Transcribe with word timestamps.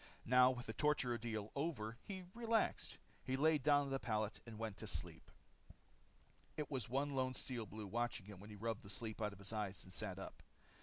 Now 0.25 0.49
with 0.49 0.65
the 0.65 0.73
torture 0.73 1.11
ordeal 1.11 1.51
over, 1.55 1.95
he 2.07 2.23
relaxed. 2.33 2.97
He 3.23 3.37
laid 3.37 3.61
down 3.61 3.81
on 3.81 3.89
the 3.91 3.99
pallet 3.99 4.39
and 4.47 4.57
went 4.57 4.77
to 4.77 4.87
sleep. 4.87 5.29
There 6.55 6.65
was 6.69 6.89
one 6.89 7.11
lone 7.13 7.35
Steel 7.35 7.67
Blue 7.67 7.85
watching 7.85 8.25
him 8.25 8.39
when 8.39 8.49
he 8.49 8.55
rubbed 8.55 8.81
the 8.81 8.89
sleep 8.89 9.21
out 9.21 9.31
of 9.31 9.37
his 9.37 9.53
eyes 9.53 9.83
and 9.83 9.93
sat 9.93 10.17
up. 10.17 10.41